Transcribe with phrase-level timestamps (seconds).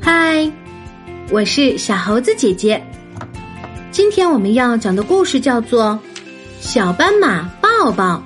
[0.00, 0.50] 嗨，
[1.30, 2.82] 我是小猴子姐姐。
[3.90, 5.92] 今天我们要讲的故事叫做
[6.60, 8.16] 《小斑马抱抱》。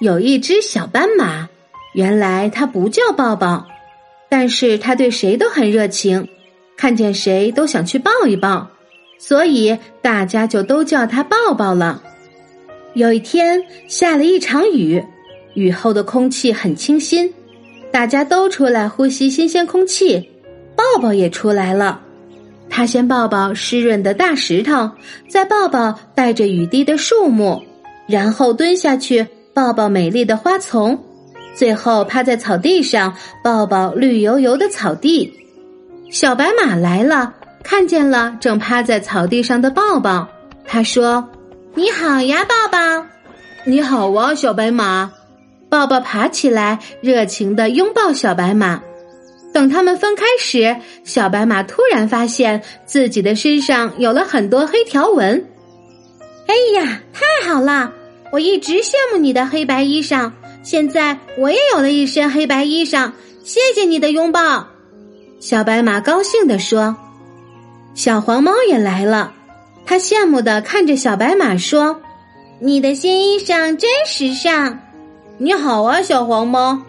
[0.00, 1.48] 有一只小斑马，
[1.94, 3.66] 原来它不叫抱抱，
[4.28, 6.28] 但是它对谁都很热情，
[6.76, 8.70] 看见谁都想去抱一抱，
[9.18, 12.02] 所以大家就都叫它抱抱了。
[12.96, 15.04] 有一天下了一场雨，
[15.52, 17.30] 雨后的空气很清新。
[17.92, 20.30] 大家都出来呼吸新鲜空气，
[20.74, 22.00] 抱抱也出来了。
[22.70, 24.90] 他先抱抱湿润的大石头，
[25.28, 27.62] 再抱抱带着雨滴的树木，
[28.06, 30.98] 然后蹲下去抱抱美丽的花丛，
[31.54, 35.30] 最后趴在草地上抱抱绿油油的草地。
[36.10, 40.26] 小白马来了，看见了正趴在草地上的抱抱，
[40.64, 41.28] 他说
[41.76, 43.06] ：“你好呀，抱抱。
[43.64, 45.12] ”“你好啊，小白马。”
[45.68, 48.80] 抱抱爬起来，热情的拥抱小白马。
[49.52, 55.46] 等他们分开时，小白马突然发现自己的身上有了很多黑条纹。
[56.46, 57.92] 哎呀，太好了！
[58.32, 60.32] 我一直羡慕你的黑白衣裳，
[60.62, 63.12] 现在我也有了一身黑白衣裳。
[63.44, 64.66] 谢谢你的拥抱，
[65.40, 66.96] 小白马高兴地说。
[67.94, 69.32] 小黄猫也来了，
[69.86, 72.02] 他羡慕的看着小白马说
[72.58, 74.80] ：“你的新衣裳真时尚。”
[75.38, 76.82] 你好啊，小黄猫！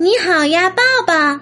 [0.00, 1.40] 你好呀，抱抱！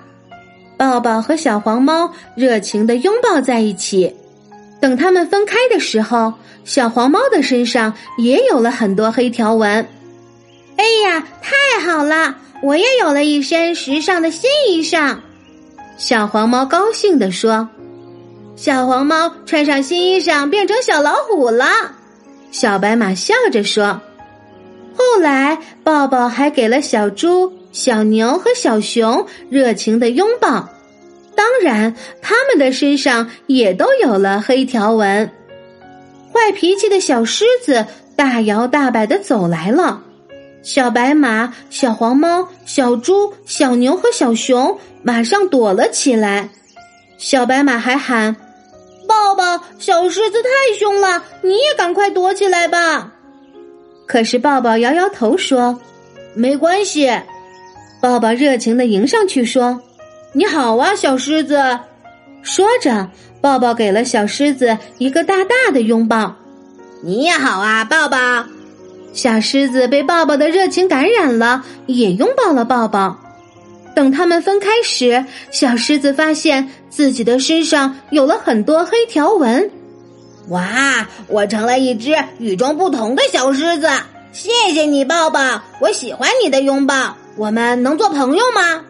[0.76, 4.16] 抱抱和小黄猫热情的拥抱在一起。
[4.80, 6.34] 等他们分开的时候，
[6.64, 9.86] 小黄猫的身上也有了很多黑条纹。
[10.76, 12.36] 哎呀，太好了！
[12.62, 15.18] 我也有了一身时尚的新衣裳。
[15.98, 17.68] 小黄猫高兴地说
[18.56, 21.66] ：“小黄猫穿上新衣裳，变成小老虎了。”
[22.50, 24.00] 小白马笑着说。
[24.96, 30.68] 后来，抱抱还给了小猪、小牛和小熊热情的拥抱。
[31.34, 35.30] 当然，他们的身上也都有了黑条纹。
[36.32, 37.84] 坏脾气的小狮子
[38.16, 40.00] 大摇大摆的走来了，
[40.62, 46.48] 小白马、小黄猫、小猪、小牛和小熊马上躲了起来。
[47.18, 48.36] 小白马还喊
[49.06, 53.12] ：“抱抱，小狮子太凶了，你也赶快躲起来吧。”
[54.06, 55.80] 可是抱抱摇摇头说
[56.34, 57.10] ：“没关系。”
[58.00, 59.80] 抱抱热情的迎上去说
[60.32, 61.80] ：“你好啊，小狮子。”
[62.42, 66.36] 说着，抱抱给了小狮子一个大大的拥抱。
[67.02, 68.44] “你也好啊，抱抱。”
[69.12, 73.18] 小狮子被抱抱的热情感染了，也拥抱了抱抱。
[73.96, 79.70] 等他们分开时，小狮子发现自己的身上有了很多黑条纹。
[80.48, 81.08] 哇！
[81.28, 83.88] 我成了一只与众不同的小狮子，
[84.32, 85.62] 谢谢你，抱抱。
[85.80, 88.84] 我喜欢你的拥抱，我们能做朋友吗？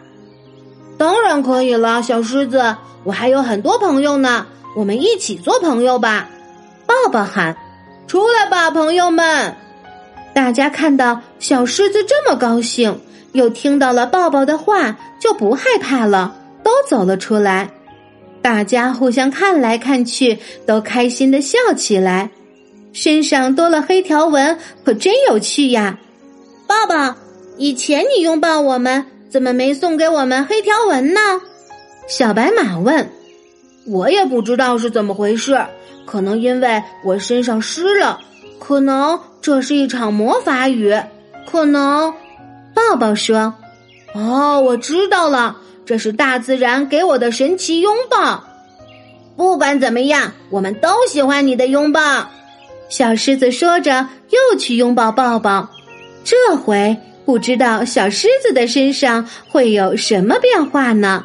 [0.98, 2.74] 当然可以了，小狮子。
[3.04, 4.46] 我还有很多朋友呢，
[4.76, 6.28] 我们一起做朋友吧。
[6.84, 7.56] 抱抱喊
[8.08, 9.54] ：“出来吧，朋友们！”
[10.34, 13.00] 大家看到小狮子这么高兴，
[13.36, 17.70] 又听到了抱抱的话，就不害怕了，都走了出来。
[18.42, 22.30] 大家互相看来看去，都开心的笑起来。
[22.92, 25.98] 身上多了黑条纹，可真有趣呀！
[26.66, 27.14] 抱抱，
[27.58, 31.20] 以前你拥抱我们，怎么没送给我们黑条纹呢？
[32.08, 33.08] 小白马问。
[33.86, 35.60] 我也不知道是怎么回事，
[36.06, 38.18] 可能因为我身上湿了，
[38.58, 40.94] 可能这是一场魔法雨，
[41.46, 42.12] 可能……
[42.76, 43.54] 抱抱说
[44.14, 45.56] ：“哦，我知道了。”
[45.86, 48.42] 这是大自然给我的神奇拥抱。
[49.36, 52.28] 不管怎么样，我们都喜欢你的拥抱。
[52.88, 55.70] 小狮子说着，又去拥抱抱抱。
[56.24, 61.24] 这回不知道小狮子的身上会有什么变化呢？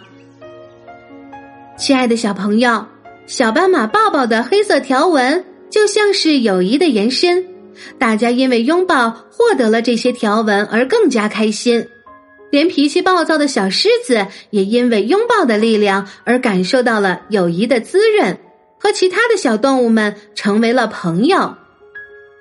[1.75, 2.85] 亲爱的小朋友，
[3.25, 7.43] 小斑马抱抱的黑色条纹就像是友谊的延伸。
[7.97, 11.87] 大家因为拥抱获得了这些条纹而更加开心。
[12.51, 18.37] 连脾气暴躁的小狮子也因为拥抱的力量而感受到了友谊的滋润，
[18.78, 21.55] 和其他的小动物们成为了朋友。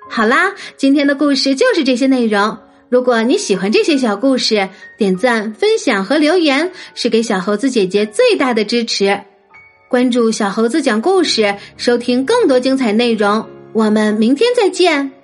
[0.09, 2.57] 好啦，今天的故事就是这些内容。
[2.89, 4.67] 如果你喜欢这些小故事，
[4.97, 9.17] 点赞、分享和留言是给小猴子姐姐最大的支持。
[9.89, 13.47] 关注小猴子讲故事，收听更多精彩内容。
[13.71, 15.20] 我们明天再见。